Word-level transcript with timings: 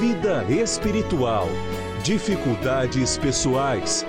vida 0.00 0.44
espiritual, 0.48 1.46
dificuldades 2.02 3.18
pessoais, 3.18 4.06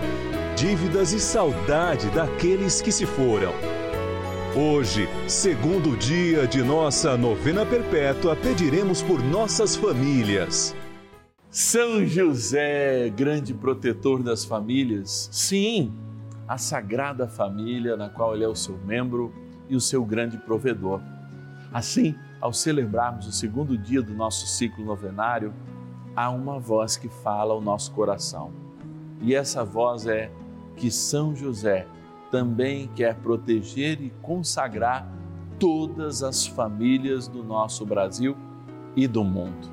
dívidas 0.55 1.11
e 1.11 1.19
saudade 1.19 2.09
daqueles 2.11 2.81
que 2.81 2.91
se 2.91 3.05
foram. 3.05 3.51
Hoje, 4.55 5.09
segundo 5.27 5.97
dia 5.97 6.47
de 6.47 6.63
nossa 6.63 7.17
novena 7.17 7.65
perpétua, 7.65 8.35
pediremos 8.35 9.01
por 9.01 9.21
nossas 9.21 9.75
famílias. 9.75 10.75
São 11.49 12.05
José, 12.05 13.09
grande 13.09 13.53
protetor 13.53 14.23
das 14.23 14.45
famílias, 14.45 15.27
sim, 15.31 15.91
a 16.47 16.57
Sagrada 16.57 17.27
Família, 17.27 17.97
na 17.97 18.09
qual 18.09 18.35
ele 18.35 18.43
é 18.43 18.47
o 18.47 18.55
seu 18.55 18.77
membro 18.85 19.33
e 19.69 19.75
o 19.75 19.81
seu 19.81 20.05
grande 20.05 20.37
provedor. 20.37 21.01
Assim, 21.71 22.15
ao 22.43 22.51
celebrarmos 22.51 23.25
o 23.25 23.31
segundo 23.31 23.77
dia 23.77 24.01
do 24.01 24.13
nosso 24.13 24.45
ciclo 24.47 24.83
novenário, 24.83 25.53
há 26.13 26.29
uma 26.29 26.59
voz 26.59 26.97
que 26.97 27.07
fala 27.07 27.53
ao 27.53 27.61
nosso 27.61 27.93
coração. 27.93 28.51
E 29.21 29.33
essa 29.33 29.63
voz 29.63 30.05
é 30.05 30.29
que 30.75 30.91
São 30.91 31.33
José 31.33 31.87
também 32.29 32.89
quer 32.97 33.15
proteger 33.15 34.01
e 34.01 34.09
consagrar 34.21 35.09
todas 35.57 36.21
as 36.21 36.45
famílias 36.45 37.29
do 37.29 37.45
nosso 37.45 37.85
Brasil 37.85 38.35
e 38.93 39.07
do 39.07 39.23
mundo. 39.23 39.71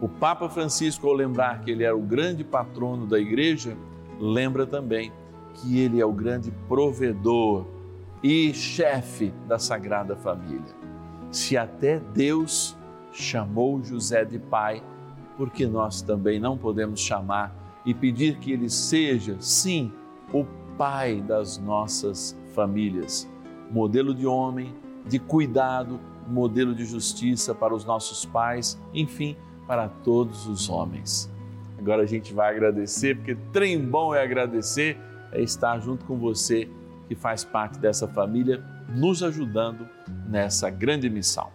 O 0.00 0.08
Papa 0.08 0.48
Francisco, 0.48 1.06
ao 1.06 1.14
lembrar 1.14 1.60
que 1.60 1.70
ele 1.70 1.84
era 1.84 1.96
o 1.96 2.02
grande 2.02 2.42
patrono 2.42 3.06
da 3.06 3.20
igreja, 3.20 3.76
lembra 4.18 4.66
também 4.66 5.12
que 5.54 5.78
ele 5.78 6.00
é 6.00 6.04
o 6.04 6.12
grande 6.12 6.50
provedor 6.66 7.64
e 8.20 8.52
chefe 8.52 9.32
da 9.46 9.60
Sagrada 9.60 10.16
Família 10.16 10.83
se 11.34 11.56
até 11.56 11.98
Deus 11.98 12.76
chamou 13.12 13.82
José 13.82 14.24
de 14.24 14.38
pai, 14.38 14.82
porque 15.36 15.66
nós 15.66 16.00
também 16.00 16.38
não 16.38 16.56
podemos 16.56 17.00
chamar 17.00 17.52
e 17.84 17.92
pedir 17.92 18.38
que 18.38 18.52
ele 18.52 18.70
seja, 18.70 19.36
sim, 19.40 19.92
o 20.32 20.44
pai 20.78 21.20
das 21.20 21.58
nossas 21.58 22.38
famílias, 22.54 23.28
modelo 23.70 24.14
de 24.14 24.26
homem, 24.26 24.72
de 25.06 25.18
cuidado, 25.18 25.98
modelo 26.28 26.72
de 26.72 26.84
justiça 26.84 27.52
para 27.52 27.74
os 27.74 27.84
nossos 27.84 28.24
pais, 28.24 28.80
enfim, 28.92 29.36
para 29.66 29.88
todos 29.88 30.46
os 30.46 30.68
homens. 30.68 31.28
Agora 31.76 32.04
a 32.04 32.06
gente 32.06 32.32
vai 32.32 32.54
agradecer, 32.54 33.16
porque 33.16 33.36
trem 33.52 33.84
bom 33.84 34.14
é 34.14 34.22
agradecer, 34.22 34.96
é 35.32 35.42
estar 35.42 35.80
junto 35.80 36.04
com 36.04 36.16
você 36.16 36.68
que 37.08 37.14
faz 37.14 37.44
parte 37.44 37.78
dessa 37.78 38.08
família 38.08 38.62
nos 38.88 39.22
ajudando 39.22 39.88
nessa 40.28 40.70
grande 40.70 41.08
missão. 41.08 41.50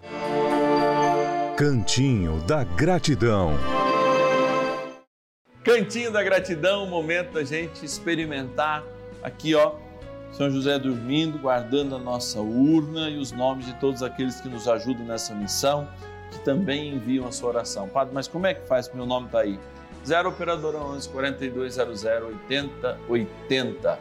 Cantinho 1.57 2.41
da 2.47 2.63
Gratidão. 2.63 3.51
Cantinho 5.63 6.11
da 6.11 6.23
Gratidão, 6.23 6.87
momento 6.87 7.33
da 7.33 7.43
gente 7.43 7.85
experimentar 7.85 8.83
aqui, 9.21 9.53
ó, 9.55 9.73
São 10.31 10.49
José 10.49 10.79
dormindo, 10.79 11.37
guardando 11.37 11.95
a 11.95 11.99
nossa 11.99 12.39
urna 12.39 13.09
e 13.09 13.17
os 13.17 13.31
nomes 13.31 13.65
de 13.65 13.73
todos 13.79 14.01
aqueles 14.01 14.39
que 14.39 14.47
nos 14.47 14.67
ajudam 14.67 15.05
nessa 15.05 15.35
missão, 15.35 15.87
que 16.31 16.39
também 16.39 16.95
enviam 16.95 17.27
a 17.27 17.31
sua 17.31 17.49
oração. 17.49 17.89
Padre, 17.89 18.13
mas 18.13 18.27
como 18.27 18.47
é 18.47 18.53
que 18.53 18.65
faz? 18.67 18.91
Meu 18.93 19.05
nome 19.05 19.25
está 19.25 19.41
aí. 19.41 19.59
0 20.05 20.29
Operadora 20.29 20.77
11 20.77 21.09
4200 21.09 22.03
8080. 22.05 23.99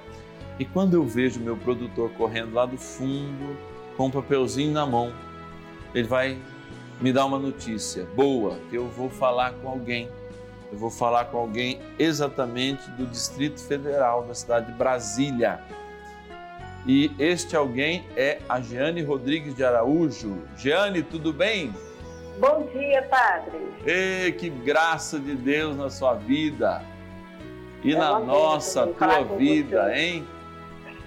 E 0.59 0.65
quando 0.65 0.95
eu 0.95 1.05
vejo 1.05 1.39
meu 1.39 1.57
produtor 1.57 2.11
correndo 2.19 2.55
lá 2.55 2.67
do 2.67 2.77
fundo, 2.77 3.57
com 3.97 4.07
um 4.07 4.11
papelzinho 4.11 4.73
na 4.73 4.85
mão, 4.85 5.13
ele 5.95 6.09
vai 6.09 6.39
me 7.01 7.13
dar 7.13 7.27
uma 7.27 7.39
notícia 7.39 8.07
boa, 8.17 8.59
que 8.69 8.77
eu 8.77 8.89
vou 8.89 9.09
falar 9.09 9.53
com 9.53 9.69
alguém. 9.69 10.09
Eu 10.71 10.79
vou 10.79 10.91
falar 10.91 11.27
com 11.27 11.39
alguém 11.39 11.81
exatamente 11.99 12.91
do 12.91 13.07
Distrito 13.07 13.61
Federal, 13.61 14.25
da 14.25 14.35
cidade 14.35 14.67
de 14.67 14.73
Brasília. 14.73 15.61
E 16.87 17.11
este 17.19 17.57
alguém 17.57 18.05
é 18.17 18.39
a 18.49 18.61
Jeane 18.61 19.03
Rodrigues 19.03 19.55
de 19.55 19.65
Araújo. 19.65 20.43
Jeane, 20.57 21.03
tudo 21.03 21.33
bem? 21.33 21.73
Bom 22.41 22.69
dia, 22.73 23.03
Padre. 23.03 23.69
Ei, 23.87 24.33
que 24.33 24.51
graça 24.51 25.19
de 25.19 25.35
Deus 25.35 25.77
na 25.77 25.89
sua 25.89 26.15
vida 26.15 26.83
e 27.83 27.95
é 27.95 27.99
na 27.99 28.19
nossa, 28.19 28.87
tua 28.87 29.23
vida, 29.23 29.97
hein? 29.97 30.27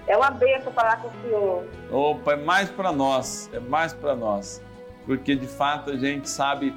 É 0.06 0.16
uma 0.16 0.30
benção 0.30 0.72
falar 0.72 1.00
com 1.00 1.08
o 1.08 1.12
senhor. 1.22 1.66
Opa, 1.90 2.32
é 2.32 2.36
mais 2.36 2.68
para 2.70 2.90
nós, 2.92 3.48
é 3.52 3.60
mais 3.60 3.92
para 3.92 4.14
nós. 4.14 4.60
Porque 5.06 5.34
de 5.34 5.46
fato 5.46 5.90
a 5.90 5.96
gente 5.96 6.28
sabe. 6.28 6.74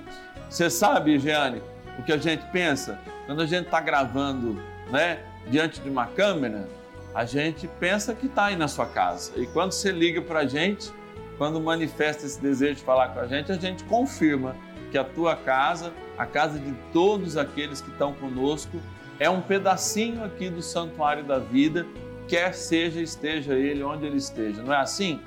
Você 0.49 0.69
sabe, 0.69 1.17
Jeane, 1.17 1.61
o 1.97 2.03
que 2.03 2.11
a 2.11 2.17
gente 2.17 2.45
pensa? 2.51 2.99
Quando 3.25 3.41
a 3.41 3.45
gente 3.45 3.65
está 3.65 3.81
gravando 3.81 4.61
né, 4.91 5.19
diante 5.47 5.81
de 5.81 5.89
uma 5.89 6.05
câmera, 6.07 6.67
a 7.13 7.25
gente 7.25 7.67
pensa 7.79 8.13
que 8.13 8.27
está 8.27 8.45
aí 8.45 8.55
na 8.55 8.67
sua 8.67 8.85
casa. 8.85 9.31
E 9.35 9.47
quando 9.47 9.71
você 9.71 9.91
liga 9.91 10.21
para 10.21 10.41
a 10.41 10.45
gente, 10.45 10.93
quando 11.37 11.59
manifesta 11.59 12.25
esse 12.25 12.39
desejo 12.39 12.75
de 12.75 12.83
falar 12.83 13.09
com 13.09 13.19
a 13.19 13.27
gente, 13.27 13.51
a 13.51 13.55
gente 13.55 13.83
confirma 13.85 14.55
que 14.91 14.97
a 14.97 15.03
tua 15.03 15.35
casa, 15.35 15.91
a 16.17 16.25
casa 16.25 16.59
de 16.59 16.73
todos 16.93 17.37
aqueles 17.37 17.81
que 17.81 17.89
estão 17.89 18.13
conosco, 18.13 18.79
é 19.19 19.29
um 19.29 19.41
pedacinho 19.41 20.23
aqui 20.23 20.49
do 20.49 20.61
santuário 20.61 21.23
da 21.23 21.39
vida 21.39 21.85
quer 22.27 22.53
seja 22.53 23.01
esteja 23.01 23.53
ele 23.53 23.83
onde 23.83 24.05
ele 24.05 24.17
esteja. 24.17 24.61
Não 24.61 24.73
é 24.73 24.77
assim? 24.77 25.21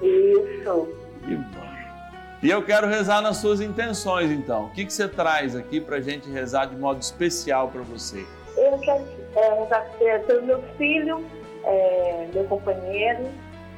Isso. 0.00 0.88
E, 1.26 2.46
e 2.46 2.50
eu 2.50 2.62
quero 2.64 2.86
rezar 2.86 3.20
nas 3.20 3.36
suas 3.36 3.60
intenções, 3.60 4.30
então. 4.30 4.66
O 4.66 4.70
que, 4.70 4.84
que 4.84 4.92
você 4.92 5.08
traz 5.08 5.54
aqui 5.54 5.80
para 5.80 5.96
a 5.96 6.00
gente 6.00 6.28
rezar 6.28 6.66
de 6.66 6.76
modo 6.76 7.00
especial 7.00 7.68
para 7.68 7.82
você? 7.82 8.26
Eu 8.56 8.78
quero 8.78 9.04
é, 9.36 9.60
rezar 9.60 9.86
pelo 10.26 10.42
meu 10.42 10.62
filho, 10.76 11.24
é, 11.64 12.28
meu 12.34 12.44
companheiro 12.44 13.30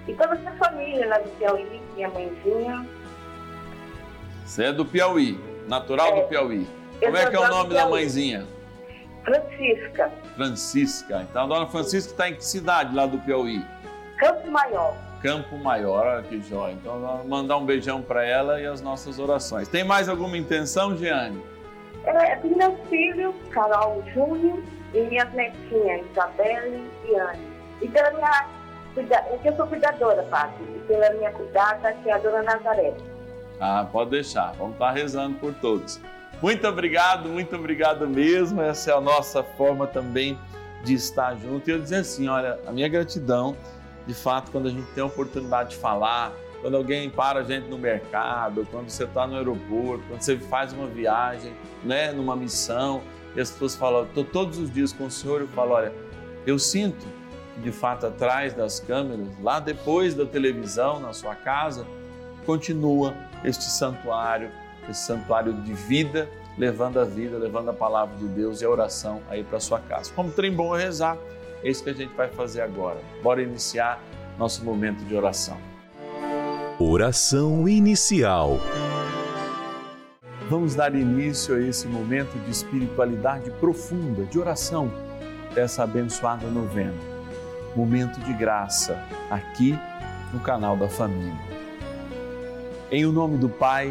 e 0.08 0.14
toda 0.14 0.32
a 0.32 0.36
minha 0.36 0.52
família 0.56 1.06
lá 1.06 1.18
do 1.18 1.28
Piauí, 1.30 1.82
minha 1.94 2.08
mãezinha. 2.08 2.86
Você 4.44 4.64
é 4.64 4.72
do 4.72 4.84
Piauí, 4.84 5.38
natural 5.68 6.08
é, 6.08 6.22
do 6.22 6.28
Piauí. 6.28 6.66
Como 7.00 7.16
é 7.16 7.30
que 7.30 7.36
é 7.36 7.40
o 7.40 7.48
nome 7.48 7.74
da 7.74 7.88
mãezinha? 7.88 8.46
Francisca. 9.24 10.10
Francisca. 10.36 11.26
Então 11.28 11.44
a 11.44 11.46
dona 11.46 11.66
Francisca 11.66 12.12
está 12.12 12.28
em 12.28 12.34
que 12.34 12.44
cidade 12.44 12.94
lá 12.94 13.06
do 13.06 13.18
Piauí? 13.18 13.64
Campo 14.18 14.50
Maior. 14.50 14.94
Campo 15.22 15.56
Maior, 15.56 16.06
olha 16.06 16.22
que 16.22 16.40
jóia. 16.42 16.72
Então 16.72 17.00
vamos 17.00 17.26
mandar 17.26 17.56
um 17.56 17.64
beijão 17.64 18.02
para 18.02 18.24
ela 18.24 18.60
e 18.60 18.66
as 18.66 18.80
nossas 18.80 19.18
orações. 19.18 19.66
Tem 19.68 19.82
mais 19.82 20.08
alguma 20.08 20.36
intenção, 20.36 20.96
Jeane? 20.96 21.42
É, 22.04 22.36
do 22.36 22.54
meu 22.54 22.76
filho, 22.90 23.34
Carol 23.50 24.04
Júnior, 24.12 24.62
e 24.92 25.00
minhas 25.02 25.32
netinhas, 25.32 26.06
Isabelle 26.10 26.90
e 27.04 27.14
Anne. 27.16 27.48
E 27.82 27.88
pela 27.88 28.10
minha, 28.12 28.48
eu 29.44 29.56
sou 29.56 29.66
cuidadora, 29.66 30.22
Padre, 30.24 30.64
e 30.76 30.78
pela 30.86 31.10
minha 31.14 31.32
cuidada, 31.32 31.92
que 31.94 32.10
é 32.10 32.12
a 32.12 32.18
dona 32.18 32.42
Nazaré. 32.42 32.94
Ah, 33.60 33.86
pode 33.90 34.10
deixar. 34.10 34.52
Vamos 34.52 34.74
estar 34.74 34.90
rezando 34.92 35.38
por 35.38 35.54
todos. 35.54 36.00
Muito 36.44 36.68
obrigado, 36.68 37.30
muito 37.30 37.56
obrigado 37.56 38.06
mesmo. 38.06 38.60
Essa 38.60 38.90
é 38.90 38.94
a 38.94 39.00
nossa 39.00 39.42
forma 39.42 39.86
também 39.86 40.38
de 40.84 40.92
estar 40.92 41.34
junto. 41.36 41.70
E 41.70 41.72
eu 41.72 41.80
dizer 41.80 41.96
assim, 41.96 42.28
olha, 42.28 42.60
a 42.66 42.70
minha 42.70 42.86
gratidão, 42.86 43.56
de 44.06 44.12
fato, 44.12 44.50
quando 44.50 44.68
a 44.68 44.70
gente 44.70 44.86
tem 44.92 45.02
a 45.02 45.06
oportunidade 45.06 45.70
de 45.70 45.76
falar, 45.76 46.34
quando 46.60 46.76
alguém 46.76 47.08
para 47.08 47.40
a 47.40 47.42
gente 47.42 47.66
no 47.70 47.78
mercado, 47.78 48.68
quando 48.70 48.90
você 48.90 49.04
está 49.04 49.26
no 49.26 49.36
aeroporto, 49.36 50.04
quando 50.06 50.20
você 50.20 50.36
faz 50.36 50.74
uma 50.74 50.86
viagem, 50.86 51.54
né, 51.82 52.12
numa 52.12 52.36
missão, 52.36 53.00
e 53.34 53.40
as 53.40 53.50
pessoas 53.50 53.74
falam, 53.74 54.04
estou 54.04 54.22
todos 54.22 54.58
os 54.58 54.70
dias 54.70 54.92
com 54.92 55.06
o 55.06 55.10
Senhor, 55.10 55.40
eu 55.40 55.48
falo, 55.48 55.70
olha, 55.70 55.94
eu 56.46 56.58
sinto 56.58 57.06
que 57.54 57.60
de 57.62 57.72
fato 57.72 58.04
atrás 58.04 58.52
das 58.52 58.78
câmeras, 58.78 59.28
lá 59.42 59.60
depois 59.60 60.14
da 60.14 60.26
televisão, 60.26 61.00
na 61.00 61.14
sua 61.14 61.34
casa, 61.34 61.86
continua 62.44 63.14
este 63.42 63.64
santuário, 63.64 64.50
esse 64.90 65.06
santuário 65.06 65.52
de 65.52 65.72
vida, 65.72 66.28
levando 66.56 67.00
a 67.00 67.04
vida, 67.04 67.36
levando 67.36 67.70
a 67.70 67.72
palavra 67.72 68.16
de 68.16 68.26
Deus 68.26 68.60
e 68.60 68.64
a 68.64 68.70
oração 68.70 69.20
aí 69.28 69.42
para 69.42 69.60
sua 69.60 69.80
casa. 69.80 70.12
Como 70.14 70.30
trem 70.30 70.52
bom 70.52 70.76
é 70.76 70.82
rezar, 70.82 71.16
é 71.62 71.70
isso 71.70 71.82
que 71.82 71.90
a 71.90 71.94
gente 71.94 72.14
vai 72.14 72.28
fazer 72.28 72.60
agora. 72.60 72.98
Bora 73.22 73.42
iniciar 73.42 74.00
nosso 74.38 74.64
momento 74.64 75.04
de 75.04 75.14
oração. 75.16 75.56
Oração 76.78 77.68
inicial. 77.68 78.58
Vamos 80.50 80.74
dar 80.74 80.94
início 80.94 81.54
a 81.54 81.60
esse 81.60 81.86
momento 81.86 82.38
de 82.44 82.50
espiritualidade 82.50 83.50
profunda, 83.52 84.24
de 84.24 84.38
oração 84.38 84.90
dessa 85.54 85.84
abençoada 85.84 86.46
novena. 86.48 86.92
Momento 87.74 88.20
de 88.20 88.32
graça, 88.34 89.02
aqui 89.30 89.78
no 90.32 90.40
canal 90.40 90.76
da 90.76 90.88
família. 90.88 91.54
Em 92.90 93.06
o 93.06 93.12
nome 93.12 93.38
do 93.38 93.48
Pai 93.48 93.90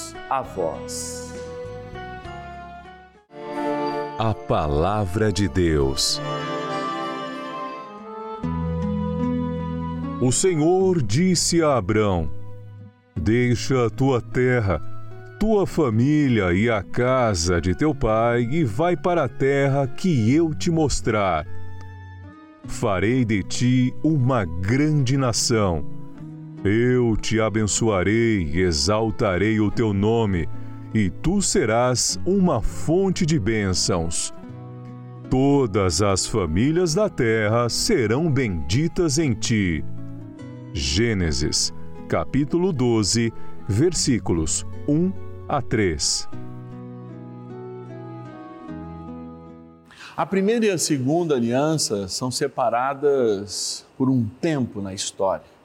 a 0.31 0.41
vós. 0.41 1.33
A 4.17 4.33
Palavra 4.33 5.29
de 5.29 5.49
Deus. 5.49 6.21
O 10.21 10.31
Senhor 10.31 11.03
disse 11.03 11.61
a 11.61 11.75
Abrão: 11.75 12.31
Deixa 13.13 13.87
a 13.87 13.89
tua 13.89 14.21
terra, 14.21 14.79
tua 15.37 15.67
família 15.67 16.53
e 16.53 16.69
a 16.69 16.81
casa 16.81 17.59
de 17.59 17.75
teu 17.75 17.93
pai 17.93 18.43
e 18.43 18.63
vai 18.63 18.95
para 18.95 19.25
a 19.25 19.29
terra 19.29 19.85
que 19.85 20.33
eu 20.33 20.55
te 20.55 20.71
mostrar. 20.71 21.45
Farei 22.63 23.25
de 23.25 23.43
ti 23.43 23.93
uma 24.01 24.45
grande 24.45 25.17
nação 25.17 26.00
eu 26.63 27.17
te 27.17 27.41
abençoarei 27.41 28.43
e 28.43 28.61
exaltarei 28.61 29.59
o 29.59 29.71
teu 29.71 29.93
nome, 29.93 30.47
e 30.93 31.09
tu 31.09 31.41
serás 31.41 32.19
uma 32.25 32.61
fonte 32.61 33.25
de 33.25 33.39
bênçãos. 33.39 34.33
Todas 35.29 36.01
as 36.01 36.27
famílias 36.27 36.93
da 36.93 37.09
terra 37.09 37.67
serão 37.69 38.31
benditas 38.31 39.17
em 39.17 39.33
ti. 39.33 39.83
Gênesis, 40.73 41.73
capítulo 42.07 42.71
12, 42.71 43.33
versículos 43.67 44.65
1 44.87 45.11
a 45.47 45.61
3. 45.61 46.29
A 50.15 50.25
primeira 50.25 50.65
e 50.65 50.69
a 50.69 50.77
segunda 50.77 51.35
aliança 51.35 52.07
são 52.07 52.29
separadas 52.29 53.85
por 53.97 54.09
um 54.09 54.25
tempo 54.39 54.81
na 54.81 54.93
história 54.93 55.60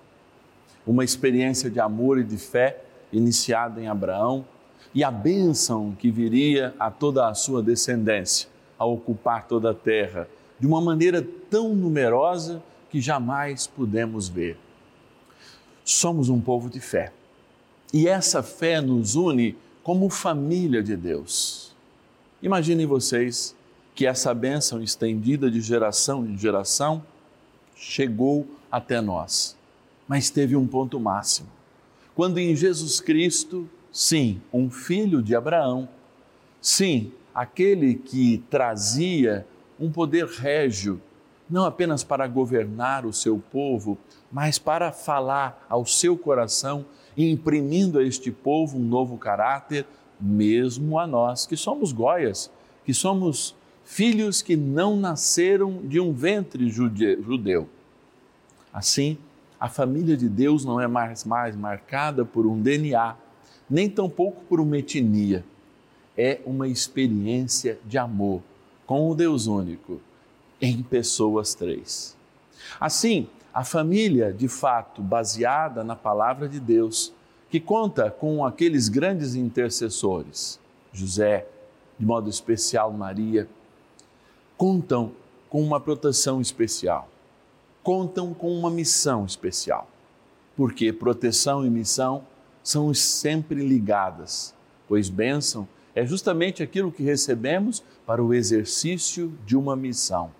uma 0.86 1.02
experiência 1.02 1.68
de 1.68 1.80
amor 1.80 2.18
e 2.18 2.24
de 2.24 2.38
fé 2.38 2.80
iniciada 3.12 3.80
em 3.80 3.88
Abraão 3.88 4.44
e 4.94 5.02
a 5.02 5.10
bênção 5.10 5.94
que 5.98 6.10
viria 6.10 6.74
a 6.78 6.90
toda 6.90 7.28
a 7.28 7.34
sua 7.34 7.62
descendência 7.62 8.48
a 8.78 8.84
ocupar 8.84 9.46
toda 9.46 9.70
a 9.70 9.74
terra 9.74 10.28
de 10.60 10.66
uma 10.66 10.80
maneira 10.80 11.26
tão 11.50 11.74
numerosa 11.74 12.62
que 12.88 13.00
jamais 13.00 13.66
pudemos 13.66 14.28
ver. 14.28 14.56
Somos 15.84 16.28
um 16.28 16.40
povo 16.40 16.70
de 16.70 16.80
fé 16.80 17.12
e 17.92 18.08
essa 18.08 18.42
fé 18.42 18.80
nos 18.80 19.16
une 19.16 19.56
como 19.82 20.08
família 20.08 20.82
de 20.82 20.96
Deus. 20.96 21.74
Imaginem 22.42 22.86
vocês 22.86 23.54
que 23.94 24.06
essa 24.06 24.32
bênção 24.34 24.82
estendida 24.82 25.50
de 25.50 25.60
geração 25.60 26.24
em 26.26 26.36
geração 26.36 27.02
chegou 27.74 28.46
até 28.70 29.00
nós 29.00 29.56
mas 30.06 30.30
teve 30.30 30.56
um 30.56 30.66
ponto 30.66 30.98
máximo. 31.00 31.48
Quando 32.14 32.38
em 32.38 32.54
Jesus 32.54 33.00
Cristo, 33.00 33.68
sim, 33.92 34.40
um 34.52 34.70
filho 34.70 35.22
de 35.22 35.34
Abraão, 35.34 35.88
sim, 36.60 37.12
aquele 37.34 37.94
que 37.94 38.42
trazia 38.48 39.46
um 39.78 39.90
poder 39.90 40.26
régio, 40.26 41.00
não 41.48 41.64
apenas 41.64 42.02
para 42.02 42.26
governar 42.26 43.04
o 43.04 43.12
seu 43.12 43.38
povo, 43.38 43.98
mas 44.32 44.58
para 44.58 44.90
falar 44.90 45.64
ao 45.68 45.84
seu 45.84 46.16
coração, 46.16 46.84
imprimindo 47.16 47.98
a 47.98 48.02
este 48.02 48.30
povo 48.30 48.78
um 48.78 48.82
novo 48.82 49.16
caráter, 49.16 49.86
mesmo 50.20 50.98
a 50.98 51.06
nós 51.06 51.46
que 51.46 51.56
somos 51.56 51.92
goias, 51.92 52.50
que 52.84 52.94
somos 52.94 53.54
filhos 53.84 54.42
que 54.42 54.56
não 54.56 54.96
nasceram 54.96 55.82
de 55.82 56.00
um 56.00 56.12
ventre 56.12 56.68
judeu. 56.68 57.68
Assim, 58.72 59.16
a 59.58 59.68
família 59.68 60.16
de 60.16 60.28
Deus 60.28 60.64
não 60.64 60.80
é 60.80 60.86
mais, 60.86 61.24
mais 61.24 61.56
marcada 61.56 62.24
por 62.24 62.46
um 62.46 62.60
DNA, 62.60 63.16
nem 63.68 63.88
tampouco 63.88 64.42
por 64.44 64.60
uma 64.60 64.78
etnia, 64.78 65.44
é 66.16 66.40
uma 66.44 66.68
experiência 66.68 67.78
de 67.84 67.98
amor 67.98 68.42
com 68.86 69.10
o 69.10 69.14
Deus 69.14 69.46
único 69.46 70.00
em 70.60 70.82
pessoas 70.82 71.54
três. 71.54 72.16
Assim, 72.80 73.28
a 73.52 73.64
família, 73.64 74.32
de 74.32 74.48
fato, 74.48 75.02
baseada 75.02 75.82
na 75.82 75.96
palavra 75.96 76.48
de 76.48 76.60
Deus, 76.60 77.12
que 77.50 77.60
conta 77.60 78.10
com 78.10 78.44
aqueles 78.44 78.88
grandes 78.88 79.34
intercessores, 79.34 80.60
José, 80.92 81.46
de 81.98 82.04
modo 82.04 82.28
especial 82.28 82.92
Maria, 82.92 83.48
contam 84.56 85.12
com 85.48 85.62
uma 85.62 85.80
proteção 85.80 86.40
especial, 86.40 87.08
contam 87.86 88.34
com 88.34 88.52
uma 88.52 88.68
missão 88.68 89.24
especial, 89.24 89.88
porque 90.56 90.92
proteção 90.92 91.64
e 91.64 91.70
missão 91.70 92.26
são 92.60 92.92
sempre 92.92 93.64
ligadas, 93.64 94.52
pois 94.88 95.08
bênção 95.08 95.68
é 95.94 96.04
justamente 96.04 96.64
aquilo 96.64 96.90
que 96.90 97.04
recebemos 97.04 97.84
para 98.04 98.20
o 98.20 98.34
exercício 98.34 99.32
de 99.46 99.56
uma 99.56 99.76
missão. 99.76 100.32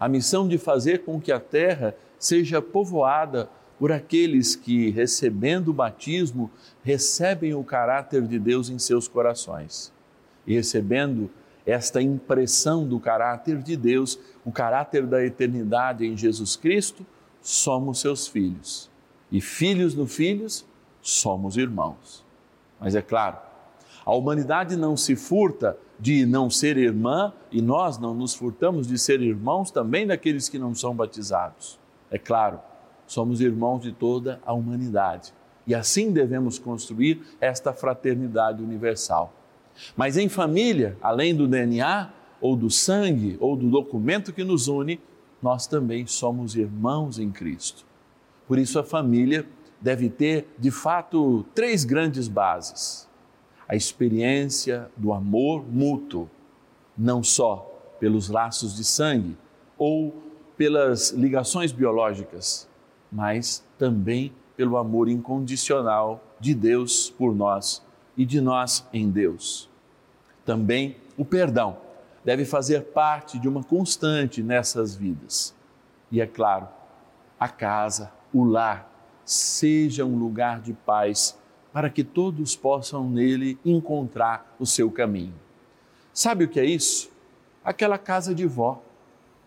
A 0.00 0.08
missão 0.08 0.48
de 0.48 0.56
fazer 0.56 1.04
com 1.04 1.20
que 1.20 1.30
a 1.30 1.38
terra 1.38 1.94
seja 2.18 2.62
povoada 2.62 3.50
por 3.78 3.92
aqueles 3.92 4.56
que, 4.56 4.88
recebendo 4.88 5.68
o 5.68 5.74
batismo, 5.74 6.50
recebem 6.82 7.52
o 7.52 7.62
caráter 7.62 8.26
de 8.26 8.38
Deus 8.38 8.70
em 8.70 8.78
seus 8.78 9.06
corações. 9.06 9.92
E 10.46 10.54
recebendo 10.54 11.30
esta 11.66 12.02
impressão 12.02 12.86
do 12.86 12.98
caráter 12.98 13.58
de 13.58 13.76
Deus, 13.76 14.18
o 14.44 14.50
caráter 14.50 15.06
da 15.06 15.24
eternidade 15.24 16.06
em 16.06 16.16
Jesus 16.16 16.56
Cristo, 16.56 17.06
somos 17.40 18.00
seus 18.00 18.26
filhos. 18.26 18.90
E 19.30 19.40
filhos 19.40 19.94
no 19.94 20.06
filhos, 20.06 20.66
somos 21.00 21.56
irmãos. 21.56 22.24
Mas 22.80 22.94
é 22.94 23.02
claro, 23.02 23.38
a 24.04 24.12
humanidade 24.12 24.76
não 24.76 24.96
se 24.96 25.14
furta 25.14 25.76
de 25.98 26.26
não 26.26 26.50
ser 26.50 26.76
irmã 26.76 27.32
e 27.50 27.62
nós 27.62 27.96
não 27.98 28.12
nos 28.12 28.34
furtamos 28.34 28.86
de 28.88 28.98
ser 28.98 29.20
irmãos 29.20 29.70
também 29.70 30.06
daqueles 30.06 30.48
que 30.48 30.58
não 30.58 30.74
são 30.74 30.94
batizados. 30.94 31.78
É 32.10 32.18
claro, 32.18 32.58
somos 33.06 33.40
irmãos 33.40 33.80
de 33.80 33.92
toda 33.92 34.40
a 34.44 34.52
humanidade 34.52 35.32
e 35.66 35.74
assim 35.74 36.10
devemos 36.10 36.58
construir 36.58 37.22
esta 37.40 37.72
fraternidade 37.72 38.62
universal. 38.62 39.32
Mas 39.96 40.16
em 40.16 40.28
família, 40.28 40.96
além 41.02 41.34
do 41.34 41.48
DNA, 41.48 42.10
ou 42.40 42.56
do 42.56 42.70
sangue, 42.70 43.36
ou 43.40 43.56
do 43.56 43.70
documento 43.70 44.32
que 44.32 44.42
nos 44.42 44.68
une, 44.68 45.00
nós 45.40 45.66
também 45.66 46.06
somos 46.06 46.56
irmãos 46.56 47.18
em 47.18 47.30
Cristo. 47.30 47.84
Por 48.46 48.58
isso, 48.58 48.78
a 48.78 48.84
família 48.84 49.46
deve 49.80 50.08
ter, 50.08 50.48
de 50.58 50.70
fato, 50.70 51.44
três 51.54 51.84
grandes 51.84 52.28
bases: 52.28 53.08
a 53.68 53.76
experiência 53.76 54.90
do 54.96 55.12
amor 55.12 55.64
mútuo, 55.68 56.28
não 56.96 57.22
só 57.22 57.68
pelos 57.98 58.28
laços 58.28 58.76
de 58.76 58.84
sangue 58.84 59.36
ou 59.78 60.14
pelas 60.56 61.10
ligações 61.10 61.72
biológicas, 61.72 62.68
mas 63.10 63.64
também 63.78 64.32
pelo 64.56 64.76
amor 64.76 65.08
incondicional 65.08 66.22
de 66.38 66.54
Deus 66.54 67.10
por 67.10 67.34
nós 67.34 67.82
e 68.16 68.24
de 68.24 68.40
nós 68.40 68.86
em 68.92 69.10
Deus. 69.10 69.68
Também 70.44 70.96
o 71.16 71.24
perdão 71.24 71.78
deve 72.24 72.44
fazer 72.44 72.82
parte 72.84 73.38
de 73.38 73.48
uma 73.48 73.62
constante 73.62 74.42
nessas 74.42 74.94
vidas. 74.94 75.54
E 76.10 76.20
é 76.20 76.26
claro, 76.26 76.68
a 77.38 77.48
casa, 77.48 78.12
o 78.32 78.44
lar, 78.44 78.90
seja 79.24 80.04
um 80.04 80.16
lugar 80.16 80.60
de 80.60 80.72
paz 80.72 81.38
para 81.72 81.88
que 81.88 82.04
todos 82.04 82.54
possam 82.54 83.08
nele 83.08 83.58
encontrar 83.64 84.54
o 84.58 84.66
seu 84.66 84.90
caminho. 84.90 85.34
Sabe 86.12 86.44
o 86.44 86.48
que 86.48 86.60
é 86.60 86.64
isso? 86.64 87.10
Aquela 87.64 87.96
casa 87.96 88.34
de 88.34 88.46
vó. 88.46 88.82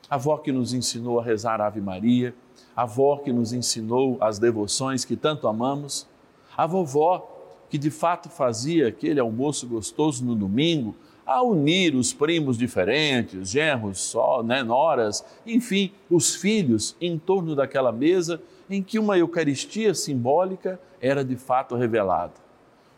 A 0.10 0.16
avó 0.16 0.38
que 0.38 0.52
nos 0.52 0.74
ensinou 0.74 1.20
a 1.20 1.24
rezar 1.24 1.60
a 1.62 1.68
Ave 1.68 1.82
Maria, 1.82 2.34
a 2.76 2.84
avó 2.84 3.18
que 3.18 3.34
nos 3.34 3.54
ensinou 3.54 4.18
as 4.22 4.38
devoções 4.38 5.04
que 5.04 5.16
tanto 5.16 5.48
amamos, 5.48 6.08
a 6.56 6.68
vovó 6.68 7.35
que 7.70 7.78
de 7.78 7.90
fato 7.90 8.30
fazia 8.30 8.88
aquele 8.88 9.20
almoço 9.20 9.68
gostoso 9.68 10.24
no 10.24 10.36
domingo, 10.36 10.96
a 11.26 11.42
unir 11.42 11.96
os 11.96 12.14
primos 12.14 12.58
diferentes, 12.58 13.50
genros, 13.50 14.00
só, 14.00 14.44
né, 14.44 14.62
noras, 14.62 15.26
enfim, 15.46 15.92
os 16.10 16.36
filhos 16.36 16.96
em 17.02 17.18
torno 17.18 17.56
daquela 17.56 17.92
mesa 17.92 18.40
em 18.70 18.82
que 18.84 19.00
uma 19.00 19.18
Eucaristia 19.18 19.94
simbólica 19.94 20.80
era 21.02 21.24
de 21.24 21.36
fato 21.36 21.76
revelada. 21.76 22.34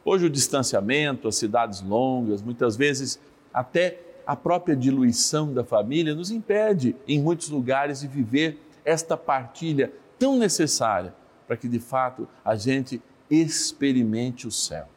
Hoje 0.04 0.26
o 0.26 0.30
distanciamento, 0.30 1.28
as 1.28 1.36
cidades 1.36 1.82
longas, 1.82 2.42
muitas 2.42 2.76
vezes 2.76 3.20
até 3.54 4.00
a 4.26 4.36
própria 4.36 4.76
diluição 4.76 5.54
da 5.54 5.64
família 5.64 6.14
nos 6.14 6.32
impede, 6.32 6.96
em 7.08 7.22
muitos 7.22 7.50
lugares, 7.50 8.02
de 8.02 8.08
viver 8.08 8.58
esta 8.84 9.16
partilha 9.16 9.92
tão 10.20 10.38
necessária 10.38 11.14
para 11.48 11.56
que 11.56 11.68
de 11.68 11.80
fato 11.80 12.28
a 12.44 12.56
gente 12.56 13.02
experimente 13.30 14.48
o 14.48 14.52
céu. 14.52 14.88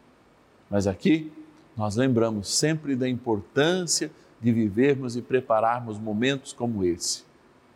Mas 0.71 0.87
aqui 0.87 1.33
nós 1.77 1.97
lembramos 1.97 2.49
sempre 2.49 2.95
da 2.95 3.09
importância 3.09 4.11
de 4.41 4.53
vivermos 4.53 5.17
e 5.17 5.23
prepararmos 5.23 5.99
momentos 5.99 6.53
como 6.53 6.85
esse, 6.85 7.25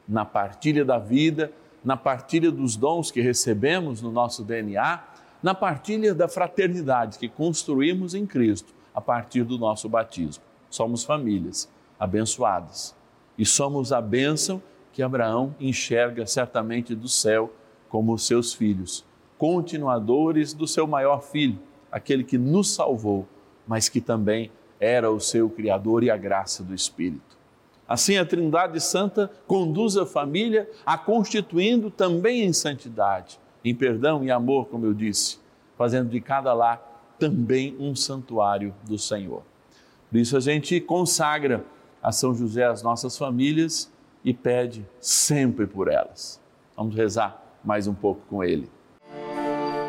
na 0.09 0.25
partilha 0.25 0.85
da 0.85 0.99
vida, 0.99 1.53
na 1.85 1.97
partilha 1.97 2.51
dos 2.51 2.77
dons 2.77 3.11
que 3.11 3.21
recebemos 3.21 4.01
no 4.01 4.11
nosso 4.11 4.43
DNA, 4.43 5.03
na 5.43 5.55
partilha 5.55 6.15
da 6.15 6.27
fraternidade 6.27 7.19
que 7.19 7.29
construímos 7.29 8.15
em 8.15 8.25
Cristo 8.25 8.73
a 8.95 9.01
partir 9.01 9.45
do 9.45 9.59
nosso 9.59 9.89
batismo. 9.89 10.43
Somos 10.71 11.05
famílias 11.05 11.69
abençoadas 11.99 12.95
e 13.37 13.45
somos 13.45 13.93
a 13.93 14.01
bênção 14.01 14.63
que 14.93 15.03
Abraão 15.03 15.55
enxerga 15.61 16.27
certamente 16.27 16.95
do 16.95 17.09
céu 17.09 17.53
como 17.89 18.13
os 18.15 18.27
seus 18.27 18.55
filhos 18.55 19.05
continuadores 19.39 20.53
do 20.53 20.67
seu 20.67 20.87
maior 20.87 21.23
filho, 21.23 21.59
aquele 21.91 22.25
que 22.25 22.39
nos 22.39 22.75
salvou, 22.75 23.27
mas 23.67 23.89
que 23.89 24.01
também 24.01 24.51
era 24.81 25.11
o 25.11 25.21
seu 25.21 25.49
Criador 25.49 26.03
e 26.03 26.11
a 26.11 26.17
graça 26.17 26.63
do 26.63 26.75
Espírito. 26.75 27.35
Assim, 27.87 28.17
a 28.17 28.25
Trindade 28.25 28.81
Santa 28.81 29.31
conduz 29.47 29.97
a 29.97 30.07
família 30.07 30.71
a 30.87 30.97
constituindo 30.97 31.91
também 31.91 32.43
em 32.43 32.53
santidade, 32.53 33.39
em 33.65 33.75
perdão 33.75 34.25
e 34.25 34.31
amor, 34.31 34.67
como 34.67 34.87
eu 34.87 34.95
disse, 34.95 35.39
fazendo 35.77 36.09
de 36.09 36.21
cada 36.21 36.53
lar 36.55 37.15
também 37.19 37.77
um 37.79 37.95
santuário 37.95 38.75
do 38.85 38.99
Senhor. 38.99 39.43
Por 40.11 40.19
isso, 40.19 40.37
a 40.37 40.41
gente 40.41 40.81
consagra 40.81 41.65
a 42.03 42.13
São 42.13 42.35
José 42.35 42.65
as 42.65 42.83
nossas 42.83 43.17
famílias 43.17 43.91
e 44.25 44.33
pede 44.33 44.87
sempre 45.01 45.67
por 45.67 45.89
elas. 45.89 46.41
Vamos 46.77 46.95
rezar 46.95 47.43
mais 47.63 47.87
um 47.87 47.95
pouco 47.95 48.23
com 48.29 48.43
ele. 48.43 48.71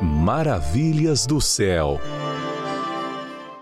Maravilhas 0.00 1.26
do 1.26 1.40
céu. 1.40 1.98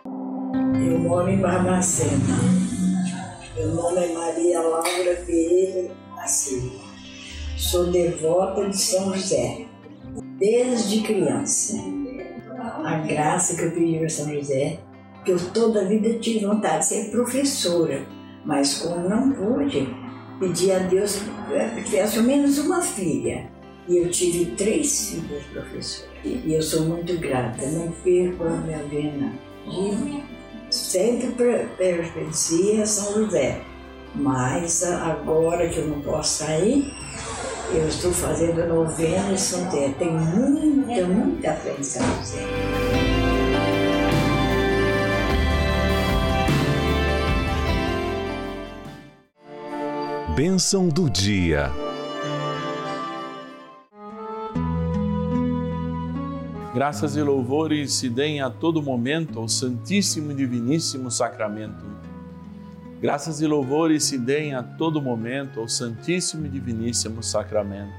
Eu 0.05 0.99
moro 0.99 1.31
em 1.31 1.40
Barbacena. 1.40 2.38
Meu 3.57 3.69
nome 3.69 4.05
é 4.05 4.12
Maria 4.12 4.61
Laura 4.61 5.16
Pereira 5.25 5.95
da 6.14 6.26
Silva. 6.26 6.85
Sou 7.57 7.90
devota 7.90 8.69
de 8.69 8.76
São 8.76 9.14
José, 9.14 9.64
desde 10.38 11.00
criança. 11.00 11.78
A 12.85 12.99
graça 12.99 13.57
que 13.57 13.62
eu 13.62 13.71
pedi 13.71 13.99
para 13.99 14.09
São 14.11 14.31
José, 14.35 14.78
que 15.25 15.31
eu 15.31 15.38
toda 15.55 15.81
a 15.81 15.88
vida 15.88 16.19
tive 16.19 16.45
vontade 16.45 16.81
de 16.81 16.85
ser 16.85 17.11
professora, 17.11 18.07
mas 18.45 18.75
como 18.81 19.09
não 19.09 19.33
pude, 19.33 19.88
pedi 20.38 20.71
a 20.71 20.81
Deus 20.81 21.19
que 21.76 21.85
tivesse 21.85 22.19
ao 22.19 22.25
menos 22.25 22.59
uma 22.59 22.83
filha. 22.83 23.56
E 23.88 23.99
eu 23.99 24.11
tive 24.11 24.47
três 24.57 25.11
filhas 25.11 25.45
professoras. 25.45 26.09
E 26.25 26.52
eu 26.52 26.62
sou 26.62 26.83
muito 26.87 27.16
grata, 27.19 27.64
não 27.69 27.93
perco 27.93 28.45
a 28.45 28.50
minha 28.50 28.83
vena. 28.85 29.33
Sempre 30.71 31.28
pertencia 31.78 32.83
a 32.83 32.87
São 32.87 33.25
José. 33.25 33.61
Mas 34.14 34.83
agora 34.83 35.69
que 35.69 35.78
eu 35.78 35.87
não 35.87 36.00
posso 36.00 36.45
sair, 36.45 36.93
eu 37.73 37.87
estou 37.87 38.12
fazendo 38.12 38.66
novena 38.66 39.33
em 39.33 39.37
São 39.37 39.64
José. 39.66 39.95
Tenho 39.99 40.19
muita, 40.19 41.07
muita 41.07 41.52
fé 41.52 41.76
em 41.78 41.83
São 41.83 42.02
José. 42.19 42.45
Bênção 50.35 50.88
do 50.88 51.09
dia. 51.09 51.86
Graças 56.76 57.16
e 57.16 57.23
louvores 57.23 57.95
se 57.95 58.11
deem 58.11 58.42
a 58.42 58.50
todo 58.50 58.83
momento 58.83 59.38
ao 59.38 59.49
Santíssimo 59.49 60.33
e 60.33 60.35
Diviníssimo 60.35 61.11
Sacramento. 61.11 61.87
Graças 63.00 63.40
e 63.40 63.47
louvores 63.47 64.04
se 64.04 64.18
deem 64.18 64.54
a 64.54 64.62
todo 64.62 65.00
momento 65.00 65.59
ao 65.59 65.71
Santíssimo 65.71 66.45
e 66.45 66.50
Diviníssimo 66.50 67.23
Sacramento. 67.23 67.95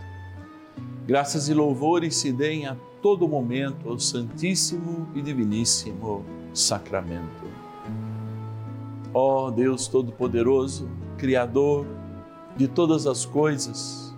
Graças 1.07 1.49
e 1.49 1.55
louvores 1.55 2.17
se 2.17 2.31
deem 2.31 2.67
a 2.67 2.77
todo 3.01 3.27
momento 3.27 3.89
ao 3.89 3.97
Santíssimo 3.97 5.09
e 5.15 5.23
Diviníssimo 5.23 6.23
Sacramento. 6.53 7.45
Ó 9.11 9.47
oh 9.47 9.51
Deus 9.51 9.87
Todo-Poderoso, 9.87 10.87
Criador 11.17 11.83
de 12.55 12.67
todas 12.67 13.07
as 13.07 13.25
coisas, 13.25 14.15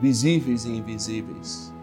visíveis 0.00 0.64
e 0.64 0.76
invisíveis, 0.76 1.74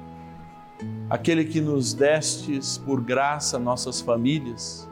aquele 1.14 1.46
que 1.46 1.62
nos 1.62 1.94
destes 1.94 2.80
por 2.80 3.00
graça 3.00 3.60
nossas 3.60 4.02
famílias, 4.02 4.90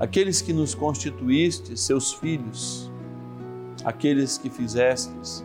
aqueles 0.00 0.40
que 0.40 0.54
nos 0.54 0.74
constituíste 0.74 1.76
seus 1.76 2.14
filhos, 2.14 2.90
aqueles 3.84 4.38
que 4.38 4.48
fizestes 4.48 5.44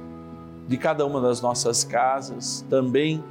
de 0.70 0.78
cada 0.78 1.06
uma 1.06 1.20
das 1.20 1.42
nossas 1.42 1.84
casas 1.84 2.66
também 2.70 3.22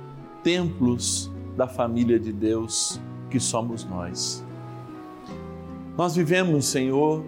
templos 0.43 1.33
da 1.57 1.67
família 1.67 2.21
de 2.21 2.35
Deus 2.35 3.01
que 3.31 3.41
somos 3.41 3.87
nós. 3.87 4.45
Nós 5.97 6.17
vivemos, 6.17 6.67
Senhor, 6.67 7.25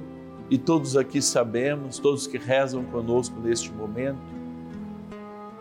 e 0.50 0.58
todos 0.58 0.98
aqui 0.98 1.22
sabemos, 1.22 1.98
todos 1.98 2.26
que 2.26 2.36
rezam 2.36 2.84
conosco 2.84 3.40
neste 3.40 3.72
momento, 3.72 4.20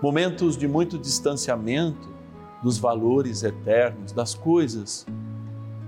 momentos 0.01 0.57
de 0.57 0.67
muito 0.67 0.97
distanciamento 0.97 2.18
dos 2.61 2.77
valores 2.77 3.43
eternos, 3.43 4.11
das 4.11 4.35
coisas 4.35 5.05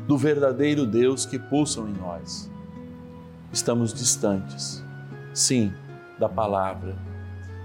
do 0.07 0.17
verdadeiro 0.17 0.85
Deus 0.85 1.25
que 1.25 1.37
pulsam 1.37 1.87
em 1.87 1.93
nós. 1.93 2.49
Estamos 3.51 3.93
distantes, 3.93 4.83
sim, 5.33 5.71
da 6.17 6.29
palavra. 6.29 6.97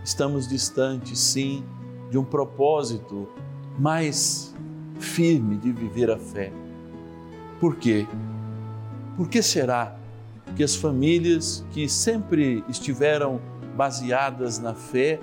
Estamos 0.04 0.48
distantes, 0.48 1.18
sim, 1.18 1.64
de 2.10 2.18
um 2.18 2.24
propósito 2.24 3.28
mais 3.78 4.54
firme 4.98 5.56
de 5.56 5.72
viver 5.72 6.10
a 6.10 6.18
fé. 6.18 6.52
Por 7.60 7.76
quê? 7.76 8.06
Por 9.16 9.28
que 9.28 9.42
será 9.42 9.96
que 10.54 10.62
as 10.62 10.74
famílias 10.74 11.64
que 11.70 11.88
sempre 11.88 12.64
estiveram 12.68 13.40
baseadas 13.76 14.58
na 14.58 14.74
fé 14.74 15.20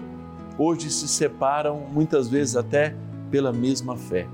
hoje 0.58 0.92
se 0.92 1.08
separam, 1.08 1.82
muitas 1.92 2.28
vezes 2.28 2.56
até 2.56 2.96
pela 3.34 3.52
mesma 3.52 3.98
fé. 3.98 4.28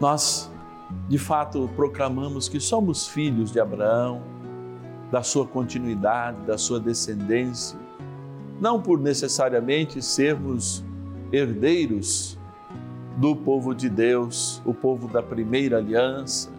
Nós, 0.00 0.50
de 1.10 1.18
fato, 1.18 1.68
proclamamos 1.76 2.48
que 2.48 2.58
somos 2.58 3.06
filhos 3.06 3.52
de 3.52 3.60
Abraão, 3.60 4.22
da 5.10 5.22
sua 5.22 5.46
continuidade, 5.46 6.38
da 6.46 6.56
sua 6.56 6.80
descendência, 6.80 7.78
não 8.58 8.80
por 8.80 8.98
necessariamente 8.98 10.00
sermos 10.00 10.82
herdeiros 11.30 12.38
do 13.18 13.36
povo 13.36 13.74
de 13.74 13.90
Deus, 13.90 14.62
o 14.64 14.72
povo 14.72 15.06
da 15.06 15.22
primeira 15.22 15.76
aliança, 15.76 16.50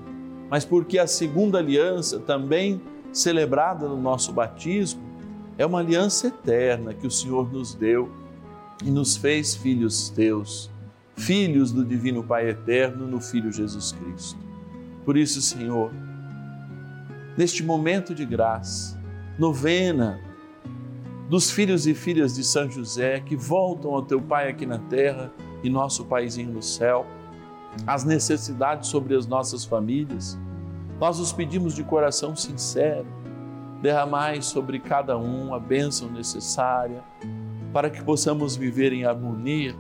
mas 0.52 0.64
porque 0.64 1.00
a 1.00 1.08
segunda 1.08 1.58
aliança, 1.58 2.20
também 2.20 2.80
celebrada 3.12 3.90
no 3.90 4.00
nosso 4.00 4.32
batismo, 4.32 5.02
é 5.58 5.66
uma 5.66 5.80
aliança 5.80 6.28
eterna 6.28 6.94
que 6.94 7.08
o 7.08 7.12
Senhor 7.12 7.52
nos 7.52 7.74
deu 7.74 8.22
e 8.84 8.90
nos 8.90 9.16
fez 9.16 9.56
filhos 9.56 10.10
teus, 10.10 10.72
filhos 11.16 11.72
do 11.72 11.86
Divino 11.86 12.24
Pai 12.24 12.50
Eterno 12.50 13.08
no 13.08 13.20
Filho 13.20 13.52
Jesus 13.52 13.92
Cristo. 13.92 14.40
Por 15.06 15.18
isso, 15.18 15.42
Senhor, 15.42 15.92
neste 17.38 17.64
momento 17.64 18.16
de 18.16 18.26
graça, 18.26 19.00
novena 19.38 20.20
dos 21.30 21.52
filhos 21.52 21.88
e 21.88 21.94
filhas 21.94 22.36
de 22.36 22.44
São 22.44 22.70
José 22.70 23.20
que 23.20 23.36
voltam 23.36 23.94
ao 23.94 24.04
teu 24.04 24.22
Pai 24.22 24.50
aqui 24.50 24.66
na 24.66 24.80
terra 24.80 25.32
e 25.64 25.70
nosso 25.70 26.06
Paizinho 26.06 26.52
no 26.52 26.62
céu, 26.62 27.06
as 27.88 28.04
necessidades 28.04 28.90
sobre 28.90 29.16
as 29.16 29.26
nossas 29.26 29.66
famílias, 29.66 30.38
nós 31.00 31.20
os 31.20 31.34
pedimos 31.34 31.74
de 31.74 31.84
coração 31.84 32.36
sincero, 32.36 33.08
derramai 33.82 34.42
sobre 34.42 34.80
cada 34.80 35.18
um 35.18 35.54
a 35.54 35.60
bênção 35.60 36.10
necessária 36.10 37.04
para 37.74 37.90
que 37.90 38.04
possamos 38.04 38.56
viver 38.56 38.94
em 38.94 39.04
harmonia 39.04 39.76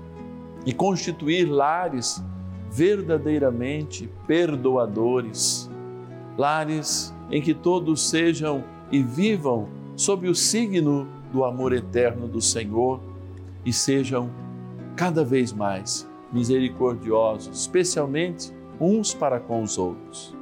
e 0.65 0.73
constituir 0.73 1.45
lares 1.45 2.21
verdadeiramente 2.71 4.09
perdoadores, 4.25 5.69
lares 6.35 7.13
em 7.29 7.41
que 7.41 7.53
todos 7.53 8.09
sejam 8.09 8.63
e 8.91 9.01
vivam 9.01 9.69
sob 9.95 10.27
o 10.27 10.33
signo 10.33 11.07
do 11.31 11.43
amor 11.43 11.71
eterno 11.71 12.27
do 12.27 12.41
Senhor 12.41 12.99
e 13.63 13.71
sejam 13.71 14.29
cada 14.95 15.23
vez 15.23 15.53
mais 15.53 16.09
misericordiosos, 16.31 17.59
especialmente 17.59 18.51
uns 18.79 19.13
para 19.13 19.39
com 19.39 19.61
os 19.61 19.77
outros. 19.77 20.35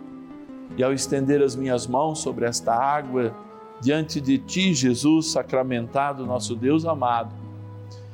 E 0.78 0.84
ao 0.84 0.94
estender 0.94 1.44
as 1.44 1.56
minhas 1.56 1.86
mãos 1.86 2.20
sobre 2.20 2.46
esta 2.46 2.74
água, 2.74 3.36
diante 3.82 4.22
de 4.22 4.38
Ti, 4.38 4.74
Jesus 4.74 5.32
sacramentado, 5.32 6.26
nosso 6.26 6.56
Deus 6.56 6.86
amado, 6.86 7.41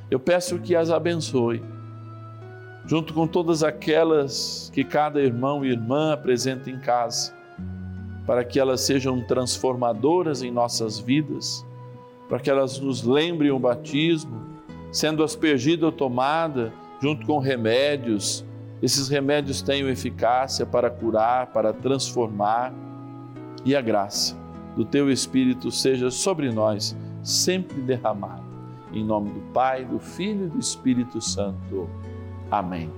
eu 0.10 0.20
peço 0.20 0.60
que 0.60 0.76
as 0.76 0.90
abençoe, 0.90 1.62
junto 2.86 3.14
com 3.14 3.28
todas 3.28 3.62
aquelas 3.62 4.72
que 4.74 4.84
cada 4.84 5.22
irmão 5.22 5.66
e 5.66 5.70
irmã 5.70 6.14
apresenta 6.14 6.70
em 6.70 6.80
casa, 6.80 7.34
para 8.26 8.44
que 8.46 8.60
elas 8.60 8.82
sejam 8.82 9.22
transformadoras 9.22 10.42
em 10.42 10.52
nossas 10.52 10.98
vidas, 10.98 11.66
para 12.30 12.40
que 12.40 12.50
elas 12.50 12.80
nos 12.80 13.04
lembrem 13.04 13.52
o 13.52 13.60
batismo, 13.60 14.42
sendo 14.92 15.24
aspergida 15.24 15.86
ou 15.86 15.92
tomada 15.92 16.72
junto 17.02 17.26
com 17.26 17.40
remédios, 17.40 18.46
esses 18.82 19.10
remédios 19.10 19.62
tenham 19.62 19.90
eficácia 19.90 20.66
para 20.66 20.90
curar, 20.90 21.48
para 21.48 21.74
transformar, 21.74 22.74
e 23.66 23.76
a 23.76 23.82
graça 23.82 24.38
do 24.76 24.86
Teu 24.86 25.12
Espírito 25.12 25.72
seja 25.72 26.10
sobre 26.10 26.52
nós 26.52 26.96
sempre 27.22 27.82
derramada 27.82 28.47
Em 28.94 29.04
nome 29.04 29.30
do 29.30 29.42
Pai, 29.54 29.86
do 29.86 30.00
Filho 30.00 30.46
e 30.46 30.50
do 30.50 30.60
Espírito 30.60 31.22
Santo. 31.22 31.90
Amém. 32.50 32.90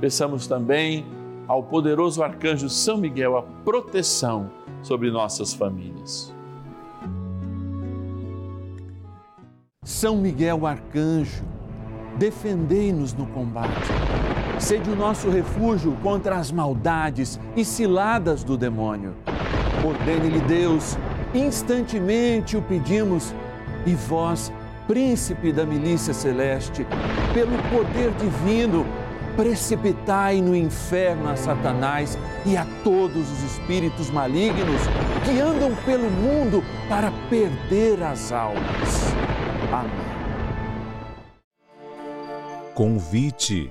Peçamos 0.00 0.46
também 0.46 1.04
ao 1.46 1.62
poderoso 1.62 2.22
arcanjo 2.22 2.68
São 2.68 2.98
Miguel 2.98 3.36
a 3.36 3.42
proteção 3.42 4.50
sobre 4.82 5.10
nossas 5.10 5.52
famílias. 5.52 6.32
São 9.82 10.18
Miguel 10.18 10.66
arcanjo, 10.66 11.42
defendei-nos 12.18 13.14
no 13.14 13.26
combate. 13.26 13.88
Sede 14.58 14.90
o 14.90 14.96
nosso 14.96 15.30
refúgio 15.30 15.96
contra 16.02 16.36
as 16.36 16.52
maldades 16.52 17.40
e 17.56 17.64
ciladas 17.64 18.44
do 18.44 18.56
demônio. 18.56 19.14
Ordene-lhe 19.84 20.40
Deus, 20.40 20.98
instantemente 21.34 22.56
o 22.56 22.62
pedimos, 22.62 23.34
e 23.86 23.94
vós, 23.94 24.52
príncipe 24.88 25.52
da 25.52 25.66
milícia 25.66 26.14
celeste, 26.14 26.86
pelo 27.34 27.58
poder 27.70 28.10
divino, 28.12 28.86
precipitai 29.36 30.40
no 30.40 30.56
inferno 30.56 31.28
a 31.28 31.36
Satanás 31.36 32.18
e 32.46 32.56
a 32.56 32.66
todos 32.82 33.30
os 33.30 33.42
espíritos 33.42 34.10
malignos 34.10 34.80
que 35.26 35.38
andam 35.38 35.76
pelo 35.84 36.10
mundo 36.10 36.64
para 36.88 37.12
perder 37.28 38.02
as 38.02 38.32
almas. 38.32 39.12
Amém. 39.70 40.08
Convite. 42.74 43.70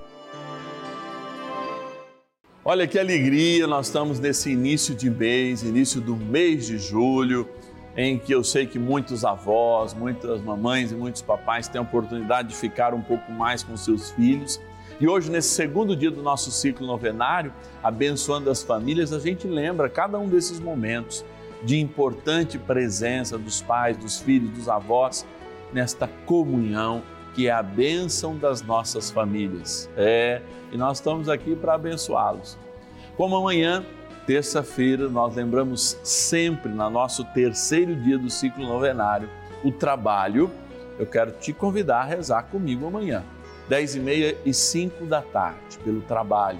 Olha 2.63 2.85
que 2.85 2.99
alegria, 2.99 3.65
nós 3.65 3.87
estamos 3.87 4.19
nesse 4.19 4.51
início 4.51 4.93
de 4.93 5.09
mês, 5.09 5.63
início 5.63 5.99
do 5.99 6.15
mês 6.15 6.67
de 6.67 6.77
julho 6.77 7.49
em 7.97 8.19
que 8.19 8.31
eu 8.31 8.43
sei 8.43 8.67
que 8.67 8.77
muitos 8.77 9.25
avós, 9.25 9.95
muitas 9.95 10.39
mamães 10.39 10.91
e 10.91 10.95
muitos 10.95 11.23
papais 11.23 11.67
têm 11.67 11.79
a 11.79 11.81
oportunidade 11.81 12.49
de 12.49 12.55
ficar 12.55 12.93
um 12.93 13.01
pouco 13.01 13.31
mais 13.31 13.63
com 13.63 13.75
seus 13.75 14.11
filhos. 14.11 14.61
E 14.99 15.07
hoje, 15.07 15.31
nesse 15.31 15.49
segundo 15.49 15.95
dia 15.95 16.11
do 16.11 16.21
nosso 16.21 16.51
ciclo 16.51 16.85
novenário, 16.85 17.51
abençoando 17.83 18.51
as 18.51 18.61
famílias, 18.61 19.11
a 19.11 19.19
gente 19.19 19.47
lembra 19.47 19.89
cada 19.89 20.19
um 20.19 20.29
desses 20.29 20.59
momentos 20.59 21.25
de 21.63 21.79
importante 21.79 22.59
presença 22.59 23.35
dos 23.35 23.63
pais, 23.63 23.97
dos 23.97 24.19
filhos, 24.19 24.51
dos 24.51 24.69
avós 24.69 25.25
nesta 25.73 26.07
comunhão 26.25 27.01
que 27.33 27.47
é 27.47 27.51
a 27.51 27.61
bênção 27.61 28.35
das 28.35 28.63
nossas 28.63 29.11
famílias. 29.11 29.87
É, 29.95 30.41
e 30.71 30.77
nós 30.77 30.97
estamos 30.97 31.29
aqui 31.29 31.55
para 31.55 31.75
abençoá-los. 31.75 32.57
Como 33.15 33.35
amanhã 33.35 33.85
terça-feira, 34.27 35.07
nós 35.07 35.33
lembramos 35.35 35.97
sempre, 36.03 36.69
no 36.69 36.89
nosso 36.89 37.23
terceiro 37.23 37.95
dia 37.95 38.17
do 38.17 38.29
ciclo 38.29 38.67
novenário, 38.67 39.29
o 39.63 39.71
trabalho. 39.71 40.51
Eu 40.99 41.05
quero 41.05 41.31
te 41.31 41.53
convidar 41.53 42.01
a 42.01 42.03
rezar 42.03 42.43
comigo 42.43 42.85
amanhã, 42.85 43.23
10 43.69 43.95
e 43.95 43.99
meia 44.01 44.37
e 44.45 44.53
5 44.53 45.05
da 45.05 45.21
tarde, 45.21 45.77
pelo 45.81 46.01
trabalho, 46.01 46.59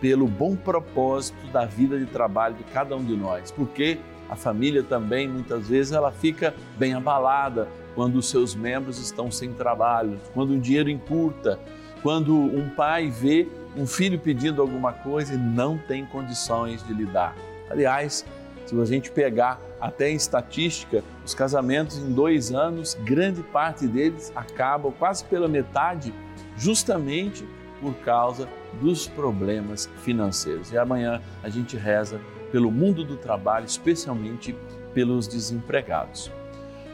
pelo 0.00 0.28
bom 0.28 0.54
propósito 0.54 1.44
da 1.48 1.64
vida 1.64 1.98
de 1.98 2.06
trabalho 2.06 2.54
de 2.54 2.62
cada 2.64 2.94
um 2.94 3.04
de 3.04 3.16
nós, 3.16 3.50
porque 3.50 3.98
a 4.30 4.36
família 4.36 4.82
também, 4.82 5.28
muitas 5.28 5.68
vezes, 5.68 5.92
ela 5.92 6.12
fica 6.12 6.54
bem 6.78 6.94
abalada 6.94 7.68
quando 7.96 8.16
os 8.16 8.30
seus 8.30 8.54
membros 8.54 9.00
estão 9.00 9.32
sem 9.32 9.52
trabalho, 9.52 10.20
quando 10.32 10.52
o 10.52 10.60
dinheiro 10.60 10.88
encurta, 10.88 11.58
quando 12.02 12.36
um 12.36 12.68
pai 12.68 13.10
vê 13.10 13.48
um 13.76 13.86
filho 13.86 14.18
pedindo 14.18 14.62
alguma 14.62 14.92
coisa 14.92 15.34
e 15.34 15.36
não 15.36 15.76
tem 15.76 16.04
condições 16.06 16.86
de 16.86 16.92
lidar. 16.92 17.34
Aliás, 17.68 18.24
se 18.66 18.80
a 18.80 18.84
gente 18.84 19.10
pegar 19.10 19.60
até 19.80 20.10
em 20.10 20.16
estatística, 20.16 21.02
os 21.24 21.34
casamentos 21.34 21.98
em 21.98 22.12
dois 22.12 22.52
anos, 22.52 22.94
grande 23.04 23.42
parte 23.42 23.86
deles 23.86 24.32
acabam 24.34 24.92
quase 24.98 25.24
pela 25.24 25.48
metade, 25.48 26.14
justamente 26.56 27.46
por 27.80 27.94
causa 27.96 28.48
dos 28.80 29.06
problemas 29.06 29.90
financeiros. 30.02 30.72
E 30.72 30.78
amanhã 30.78 31.20
a 31.42 31.48
gente 31.50 31.76
reza 31.76 32.20
pelo 32.50 32.70
mundo 32.70 33.04
do 33.04 33.16
trabalho, 33.16 33.66
especialmente 33.66 34.56
pelos 34.94 35.28
desempregados. 35.28 36.30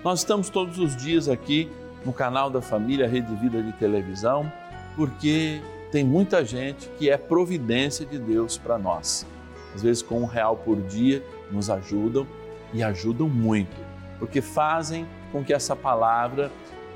Nós 0.03 0.21
estamos 0.21 0.49
todos 0.49 0.79
os 0.79 0.97
dias 0.97 1.29
aqui 1.29 1.71
no 2.05 2.13
canal 2.13 2.51
da 2.51 2.63
Família 2.63 3.07
Rede 3.07 3.35
Vida 3.37 3.63
de 3.63 3.73
Televisão, 3.73 4.51
porque 4.97 5.61
tem 5.91 6.05
muita 6.05 6.45
gente 6.45 6.89
que 6.99 7.11
é 7.11 7.17
providência 7.17 8.07
de 8.07 8.19
Deus 8.19 8.57
para 8.57 8.79
nós. 8.79 9.27
Às 9.75 9.83
vezes, 9.83 10.03
com 10.03 10.21
um 10.21 10.27
real 10.27 10.57
por 10.57 10.81
dia, 10.83 11.23
nos 11.51 11.69
ajudam 11.71 12.27
e 12.73 12.83
ajudam 12.83 13.29
muito, 13.29 13.77
porque 14.19 14.41
fazem 14.41 15.07
com 15.33 15.45
que 15.45 15.53
essa 15.53 15.75
palavra, 15.75 16.51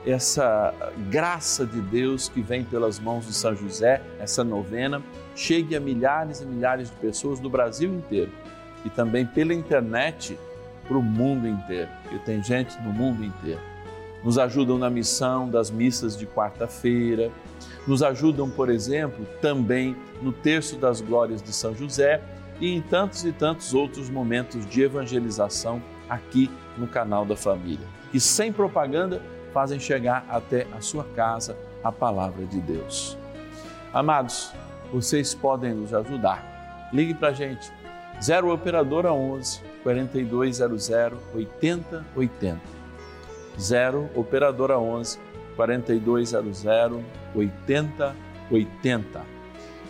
essa 0.07 0.73
graça 1.11 1.67
de 1.67 1.81
Deus 1.81 2.29
que 2.29 2.41
vem 2.41 2.65
pelas 2.65 2.99
mãos 2.99 3.27
de 3.27 3.33
São 3.33 3.55
José, 3.55 4.01
essa 4.21 4.45
novena, 4.45 5.03
chegue 5.35 5.75
a 5.75 5.81
milhares 5.81 6.41
e 6.41 6.47
milhares 6.47 6.91
de 6.91 6.97
pessoas 6.97 7.41
do 7.41 7.51
Brasil 7.51 7.93
inteiro 7.93 8.31
e 8.85 8.91
também 8.91 9.25
pela 9.27 9.55
internet 9.55 10.39
para 10.87 10.99
o 10.99 11.03
mundo 11.03 11.49
inteiro, 11.49 11.89
porque 12.03 12.19
tem 12.19 12.43
gente 12.43 12.81
no 12.83 12.93
mundo 12.93 13.25
inteiro. 13.25 13.74
Nos 14.25 14.39
ajudam 14.39 14.79
na 14.79 14.89
missão 14.89 15.49
das 15.49 15.71
missas 15.71 16.17
de 16.17 16.27
quarta-feira, 16.27 17.31
nos 17.87 18.03
ajudam, 18.03 18.49
por 18.49 18.71
exemplo, 18.71 19.27
também 19.41 19.95
no 20.23 20.33
Terço 20.33 20.77
das 20.77 21.01
Glórias 21.01 21.43
de 21.43 21.53
São 21.53 21.75
José 21.75 22.23
e 22.61 22.75
em 22.75 22.81
tantos 22.81 23.25
e 23.25 23.33
tantos 23.33 23.75
outros 23.75 24.09
momentos 24.09 24.67
de 24.67 24.83
evangelização 24.83 25.83
aqui 26.09 26.51
no 26.79 26.87
canal 26.87 27.25
da 27.25 27.37
família, 27.37 27.87
que 28.11 28.19
sem 28.19 28.53
propaganda 28.53 29.21
fazem 29.53 29.79
chegar 29.79 30.25
até 30.29 30.67
a 30.77 30.81
sua 30.81 31.05
casa 31.15 31.57
a 31.83 31.93
palavra 31.93 32.45
de 32.47 32.61
Deus. 32.61 33.17
Amados, 33.93 34.51
vocês 34.93 35.35
podem 35.35 35.75
nos 35.75 35.93
ajudar. 35.93 36.89
Ligue 36.93 37.15
para 37.15 37.29
a 37.29 37.33
gente, 37.33 37.71
0 38.23 38.53
Operadora 38.53 39.13
11 39.13 39.61
4200 39.83 40.91
8080. 41.35 42.84
0 43.59 44.11
Operadora 44.15 44.79
11 44.79 45.19
4200 45.57 46.65
8080. 47.35 49.23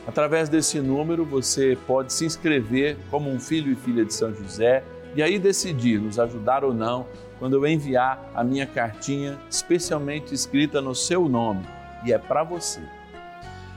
Através 0.06 0.48
desse 0.48 0.80
número 0.80 1.24
você 1.24 1.78
pode 1.86 2.12
se 2.12 2.26
inscrever 2.26 2.96
como 3.10 3.30
um 3.30 3.40
filho 3.40 3.72
e 3.72 3.76
filha 3.76 4.04
de 4.04 4.12
São 4.12 4.34
José 4.34 4.84
e 5.16 5.22
aí 5.22 5.38
decidir 5.38 6.00
nos 6.00 6.18
ajudar 6.18 6.64
ou 6.64 6.74
não 6.74 7.06
quando 7.38 7.54
eu 7.54 7.66
enviar 7.66 8.30
a 8.34 8.44
minha 8.44 8.66
cartinha 8.66 9.38
especialmente 9.48 10.34
escrita 10.34 10.80
no 10.80 10.94
seu 10.94 11.28
nome 11.28 11.66
e 12.04 12.12
é 12.12 12.18
para 12.18 12.44
você. 12.44 12.80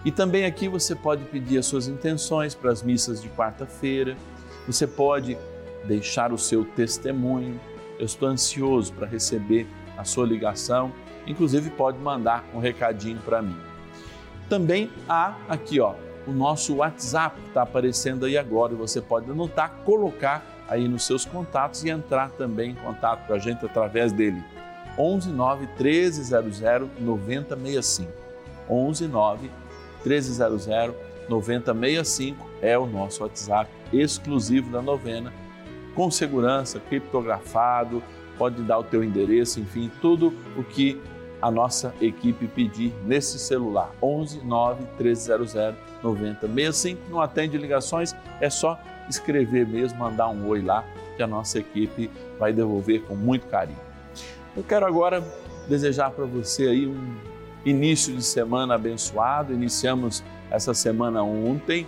E 0.04 0.12
também 0.12 0.46
aqui 0.46 0.68
você 0.68 0.96
pode 0.96 1.24
pedir 1.26 1.58
as 1.58 1.66
suas 1.66 1.88
intenções 1.88 2.54
para 2.54 2.72
as 2.72 2.84
missas 2.84 3.22
de 3.22 3.30
quarta-feira, 3.30 4.16
você 4.66 4.86
pode 4.86 5.38
deixar 5.86 6.32
o 6.32 6.38
seu 6.38 6.64
testemunho. 6.64 7.60
Eu 8.00 8.06
estou 8.06 8.30
ansioso 8.30 8.94
para 8.94 9.08
receber 9.08 9.68
a 9.98 10.04
sua 10.04 10.26
ligação 10.26 10.92
inclusive 11.28 11.70
pode 11.70 12.00
mandar 12.00 12.46
um 12.54 12.60
recadinho 12.60 13.20
para 13.20 13.42
mim. 13.42 13.56
Também 14.50 14.90
há 15.08 15.36
aqui, 15.50 15.80
ó, 15.80 15.94
o 16.26 16.32
nosso 16.32 16.78
WhatsApp 16.78 17.40
que 17.42 17.48
está 17.50 17.62
aparecendo 17.62 18.26
aí 18.26 18.38
agora 18.38 18.74
e 18.74 18.78
você 18.78 19.02
pode 19.02 19.30
anotar, 19.30 19.70
colocar 19.84 20.44
aí 20.68 20.88
nos 20.88 21.06
seus 21.06 21.26
contatos 21.26 21.84
e 21.84 21.90
entrar 21.90 22.30
também 22.32 22.72
em 22.72 22.76
contato 22.76 23.28
com 23.28 23.34
a 23.34 23.40
gente 23.40 23.66
através 23.66 24.12
dele. 24.12 24.42
11 24.98 25.30
9 25.30 25.68
1300 25.80 26.62
9065. 27.00 28.12
11 28.70 29.08
9 29.08 29.52
1300 30.06 30.96
9065 31.30 32.48
é 32.62 32.78
o 32.78 32.86
nosso 32.86 33.22
WhatsApp 33.24 33.70
exclusivo 33.92 34.72
da 34.72 34.82
novena, 34.82 35.32
com 35.98 36.12
segurança, 36.12 36.80
criptografado, 36.80 38.04
pode 38.38 38.62
dar 38.62 38.78
o 38.78 38.84
teu 38.84 39.04
endereço, 39.04 39.60
enfim, 39.60 39.92
tudo 40.00 40.32
o 40.56 40.64
que 40.64 41.02
a 41.42 41.50
nossa 41.50 41.92
equipe 42.00 42.48
pedir 42.48 42.94
nesse 43.04 43.40
celular 43.40 43.92
11 44.00 44.46
9 44.46 44.84
1300 45.00 45.56
9065. 46.04 47.02
Não 47.10 47.20
atende 47.20 47.58
ligações, 47.58 48.16
é 48.40 48.48
só 48.48 48.80
escrever 49.10 49.68
mesmo, 49.68 49.98
mandar 49.98 50.30
um 50.30 50.48
oi 50.48 50.62
lá 50.62 50.86
que 51.16 51.24
a 51.24 51.28
nossa 51.28 51.58
equipe 51.58 52.12
vai 52.38 52.54
devolver 52.54 53.02
com 53.02 53.16
muito 53.16 53.48
carinho. 53.48 53.80
Eu 54.56 54.64
quero 54.64 54.86
agora 54.86 55.24
desejar 55.68 56.12
para 56.12 56.26
você 56.26 56.68
aí 56.68 56.86
um 56.86 57.16
início 57.66 58.14
de 58.14 58.22
semana 58.22 58.76
abençoado. 58.76 59.52
Iniciamos 59.52 60.24
essa 60.52 60.76
semana 60.76 61.24
ontem, 61.24 61.88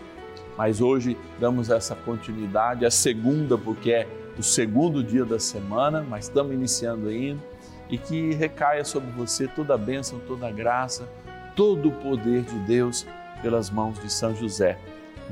mas 0.59 0.81
hoje 0.81 1.17
damos 1.39 1.69
essa 1.69 1.95
continuidade, 1.95 2.85
a 2.85 2.91
segunda 2.91 3.57
porque 3.57 3.93
é 3.93 4.07
o 4.37 4.43
segundo 4.43 5.01
dia 5.01 5.23
da 5.23 5.39
semana, 5.39 6.05
mas 6.05 6.25
estamos 6.25 6.53
iniciando 6.53 7.07
ainda 7.07 7.41
e 7.89 7.97
que 7.97 8.33
recaia 8.33 8.83
sobre 8.83 9.09
você 9.11 9.47
toda 9.47 9.75
a 9.75 9.77
bênção, 9.77 10.19
toda 10.27 10.49
a 10.49 10.51
graça, 10.51 11.07
todo 11.55 11.87
o 11.87 11.91
poder 11.93 12.41
de 12.41 12.59
Deus 12.67 13.07
pelas 13.41 13.69
mãos 13.69 13.97
de 13.99 14.11
São 14.11 14.35
José. 14.35 14.77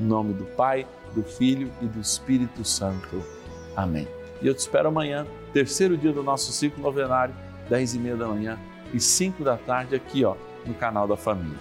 Em 0.00 0.04
nome 0.04 0.32
do 0.32 0.44
Pai, 0.44 0.86
do 1.14 1.22
Filho 1.22 1.70
e 1.82 1.84
do 1.84 2.00
Espírito 2.00 2.64
Santo. 2.64 3.22
Amém. 3.76 4.08
E 4.40 4.46
eu 4.46 4.54
te 4.54 4.60
espero 4.60 4.88
amanhã, 4.88 5.26
terceiro 5.52 5.94
dia 5.98 6.10
do 6.10 6.22
nosso 6.22 6.52
ciclo 6.52 6.82
novenário, 6.82 7.34
dez 7.68 7.94
e 7.94 7.98
meia 7.98 8.16
da 8.16 8.26
manhã, 8.26 8.58
e 8.94 8.98
5 8.98 9.44
da 9.44 9.58
tarde 9.58 9.94
aqui, 9.94 10.24
ó, 10.24 10.36
no 10.64 10.72
canal 10.72 11.06
da 11.06 11.18
família. 11.18 11.58